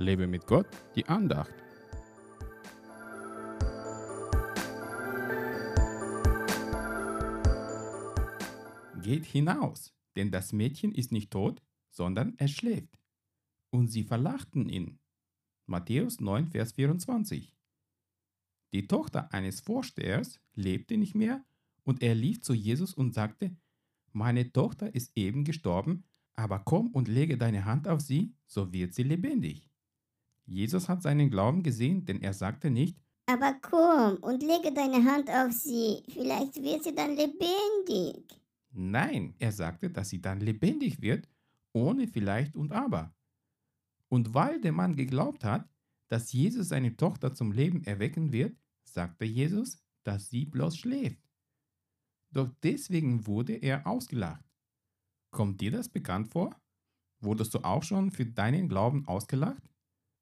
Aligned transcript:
Lebe 0.00 0.26
mit 0.26 0.46
Gott, 0.46 0.66
die 0.96 1.06
Andacht. 1.06 1.52
Geht 9.02 9.26
hinaus, 9.26 9.92
denn 10.16 10.30
das 10.30 10.54
Mädchen 10.54 10.94
ist 10.94 11.12
nicht 11.12 11.30
tot, 11.30 11.62
sondern 11.90 12.32
es 12.38 12.50
schläft. 12.50 12.98
Und 13.68 13.88
sie 13.88 14.02
verlachten 14.02 14.70
ihn. 14.70 14.98
Matthäus 15.66 16.18
9, 16.18 16.46
Vers 16.46 16.72
24. 16.72 17.54
Die 18.72 18.86
Tochter 18.86 19.34
eines 19.34 19.60
Vorstehers 19.60 20.40
lebte 20.54 20.96
nicht 20.96 21.14
mehr 21.14 21.44
und 21.84 22.02
er 22.02 22.14
lief 22.14 22.40
zu 22.40 22.54
Jesus 22.54 22.94
und 22.94 23.12
sagte, 23.12 23.54
meine 24.12 24.50
Tochter 24.50 24.94
ist 24.94 25.12
eben 25.14 25.44
gestorben, 25.44 26.04
aber 26.36 26.60
komm 26.60 26.88
und 26.88 27.06
lege 27.06 27.36
deine 27.36 27.66
Hand 27.66 27.86
auf 27.86 28.00
sie, 28.00 28.34
so 28.46 28.72
wird 28.72 28.94
sie 28.94 29.02
lebendig. 29.02 29.69
Jesus 30.50 30.88
hat 30.88 31.00
seinen 31.00 31.30
Glauben 31.30 31.62
gesehen, 31.62 32.04
denn 32.04 32.20
er 32.20 32.34
sagte 32.34 32.70
nicht, 32.70 32.98
aber 33.26 33.54
komm 33.62 34.16
und 34.22 34.42
lege 34.42 34.74
deine 34.74 35.04
Hand 35.04 35.30
auf 35.30 35.52
sie, 35.52 36.02
vielleicht 36.08 36.56
wird 36.56 36.82
sie 36.82 36.92
dann 36.92 37.14
lebendig. 37.14 38.24
Nein, 38.72 39.34
er 39.38 39.52
sagte, 39.52 39.88
dass 39.88 40.08
sie 40.08 40.20
dann 40.20 40.40
lebendig 40.40 41.00
wird, 41.00 41.28
ohne 41.72 42.08
vielleicht 42.08 42.56
und 42.56 42.72
aber. 42.72 43.14
Und 44.08 44.34
weil 44.34 44.60
der 44.60 44.72
Mann 44.72 44.96
geglaubt 44.96 45.44
hat, 45.44 45.68
dass 46.08 46.32
Jesus 46.32 46.70
seine 46.70 46.96
Tochter 46.96 47.32
zum 47.32 47.52
Leben 47.52 47.84
erwecken 47.84 48.32
wird, 48.32 48.58
sagte 48.82 49.24
Jesus, 49.24 49.78
dass 50.02 50.28
sie 50.28 50.46
bloß 50.46 50.76
schläft. 50.76 51.22
Doch 52.32 52.50
deswegen 52.64 53.28
wurde 53.28 53.52
er 53.54 53.86
ausgelacht. 53.86 54.44
Kommt 55.30 55.60
dir 55.60 55.70
das 55.70 55.88
bekannt 55.88 56.32
vor? 56.32 56.60
Wurdest 57.20 57.54
du 57.54 57.60
auch 57.60 57.84
schon 57.84 58.10
für 58.10 58.26
deinen 58.26 58.68
Glauben 58.68 59.06
ausgelacht? 59.06 59.69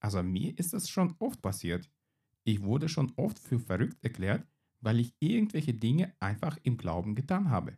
Also 0.00 0.22
mir 0.22 0.58
ist 0.58 0.72
das 0.72 0.88
schon 0.88 1.14
oft 1.18 1.42
passiert. 1.42 1.90
Ich 2.44 2.62
wurde 2.62 2.88
schon 2.88 3.12
oft 3.16 3.38
für 3.38 3.58
verrückt 3.58 4.02
erklärt, 4.02 4.46
weil 4.80 5.00
ich 5.00 5.14
irgendwelche 5.18 5.74
Dinge 5.74 6.14
einfach 6.20 6.56
im 6.62 6.76
Glauben 6.76 7.14
getan 7.14 7.50
habe. 7.50 7.76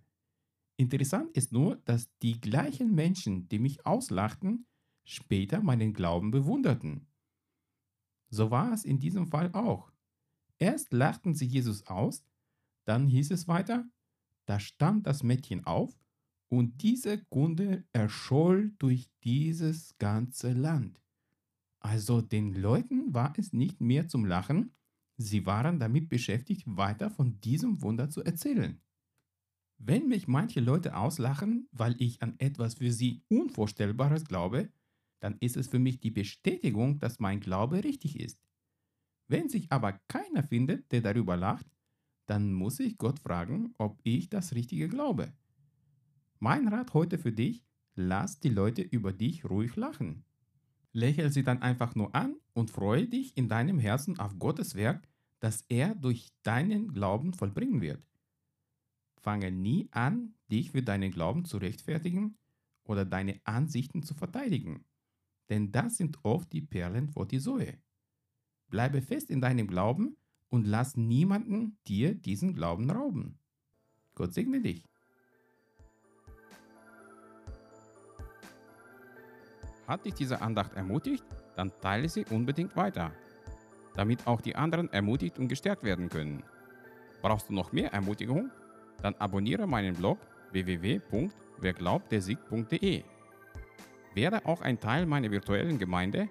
Interessant 0.76 1.30
ist 1.36 1.52
nur, 1.52 1.76
dass 1.84 2.08
die 2.18 2.40
gleichen 2.40 2.94
Menschen, 2.94 3.48
die 3.48 3.58
mich 3.58 3.84
auslachten, 3.84 4.66
später 5.04 5.62
meinen 5.62 5.92
Glauben 5.92 6.30
bewunderten. 6.30 7.06
So 8.30 8.50
war 8.50 8.72
es 8.72 8.84
in 8.84 8.98
diesem 9.00 9.26
Fall 9.26 9.52
auch. 9.52 9.92
Erst 10.58 10.92
lachten 10.92 11.34
sie 11.34 11.46
Jesus 11.46 11.86
aus, 11.86 12.24
dann 12.84 13.06
hieß 13.06 13.30
es 13.30 13.48
weiter, 13.48 13.88
da 14.46 14.60
stand 14.60 15.06
das 15.06 15.22
Mädchen 15.22 15.66
auf 15.66 15.98
und 16.48 16.82
diese 16.82 17.18
Kunde 17.24 17.84
erscholl 17.92 18.72
durch 18.78 19.10
dieses 19.24 19.96
ganze 19.98 20.52
Land. 20.52 21.00
Also 21.80 22.20
den 22.20 22.54
Leuten 22.54 23.12
war 23.14 23.32
es 23.36 23.52
nicht 23.52 23.80
mehr 23.80 24.06
zum 24.06 24.24
Lachen, 24.24 24.74
sie 25.16 25.46
waren 25.46 25.78
damit 25.78 26.08
beschäftigt, 26.08 26.62
weiter 26.66 27.10
von 27.10 27.40
diesem 27.40 27.82
Wunder 27.82 28.10
zu 28.10 28.22
erzählen. 28.22 28.80
Wenn 29.78 30.08
mich 30.08 30.28
manche 30.28 30.60
Leute 30.60 30.94
auslachen, 30.94 31.68
weil 31.72 31.96
ich 32.00 32.22
an 32.22 32.34
etwas 32.38 32.74
für 32.74 32.92
sie 32.92 33.24
Unvorstellbares 33.28 34.26
glaube, 34.26 34.70
dann 35.20 35.38
ist 35.40 35.56
es 35.56 35.68
für 35.68 35.78
mich 35.78 36.00
die 36.00 36.10
Bestätigung, 36.10 36.98
dass 36.98 37.18
mein 37.18 37.40
Glaube 37.40 37.82
richtig 37.82 38.20
ist. 38.20 38.42
Wenn 39.28 39.48
sich 39.48 39.72
aber 39.72 39.92
keiner 40.08 40.42
findet, 40.42 40.92
der 40.92 41.00
darüber 41.00 41.36
lacht, 41.36 41.66
dann 42.26 42.52
muss 42.52 42.78
ich 42.80 42.98
Gott 42.98 43.18
fragen, 43.20 43.74
ob 43.78 43.98
ich 44.02 44.28
das 44.28 44.54
Richtige 44.54 44.88
glaube. 44.88 45.32
Mein 46.38 46.68
Rat 46.68 46.94
heute 46.94 47.18
für 47.18 47.32
dich, 47.32 47.64
lass 47.94 48.40
die 48.40 48.48
Leute 48.50 48.82
über 48.82 49.12
dich 49.12 49.44
ruhig 49.44 49.76
lachen. 49.76 50.24
Lächel 50.92 51.30
sie 51.30 51.44
dann 51.44 51.62
einfach 51.62 51.94
nur 51.94 52.14
an 52.14 52.36
und 52.52 52.70
freue 52.70 53.06
dich 53.06 53.36
in 53.36 53.48
deinem 53.48 53.78
Herzen 53.78 54.18
auf 54.18 54.38
Gottes 54.38 54.74
Werk, 54.74 55.08
das 55.38 55.64
er 55.68 55.94
durch 55.94 56.28
deinen 56.42 56.92
Glauben 56.92 57.32
vollbringen 57.32 57.80
wird. 57.80 58.02
Fange 59.20 59.50
nie 59.52 59.88
an, 59.92 60.34
dich 60.50 60.70
für 60.72 60.82
deinen 60.82 61.10
Glauben 61.10 61.44
zu 61.44 61.58
rechtfertigen 61.58 62.36
oder 62.84 63.04
deine 63.04 63.40
Ansichten 63.44 64.02
zu 64.02 64.14
verteidigen, 64.14 64.84
denn 65.48 65.70
das 65.72 65.96
sind 65.96 66.18
oft 66.24 66.52
die 66.52 66.62
Perlen 66.62 67.08
vor 67.08 67.26
die 67.26 67.38
Säue. 67.38 67.78
Bleibe 68.68 69.02
fest 69.02 69.30
in 69.30 69.40
deinem 69.40 69.66
Glauben 69.66 70.16
und 70.48 70.66
lass 70.66 70.96
niemanden 70.96 71.78
dir 71.86 72.14
diesen 72.14 72.54
Glauben 72.54 72.90
rauben. 72.90 73.38
Gott 74.14 74.34
segne 74.34 74.60
dich. 74.60 74.89
Hat 79.90 80.06
dich 80.06 80.14
diese 80.14 80.40
Andacht 80.40 80.72
ermutigt? 80.74 81.24
Dann 81.56 81.72
teile 81.80 82.08
sie 82.08 82.24
unbedingt 82.30 82.76
weiter, 82.76 83.10
damit 83.96 84.24
auch 84.24 84.40
die 84.40 84.54
anderen 84.54 84.88
ermutigt 84.92 85.40
und 85.40 85.48
gestärkt 85.48 85.82
werden 85.82 86.08
können. 86.08 86.44
Brauchst 87.22 87.48
du 87.48 87.54
noch 87.54 87.72
mehr 87.72 87.92
Ermutigung? 87.92 88.52
Dann 89.02 89.16
abonniere 89.16 89.66
meinen 89.66 89.96
Blog 89.96 90.20
www.werglaubtdersieg.de. 90.52 93.02
Werde 94.14 94.46
auch 94.46 94.60
ein 94.60 94.78
Teil 94.78 95.06
meiner 95.06 95.32
virtuellen 95.32 95.76
Gemeinde 95.76 96.28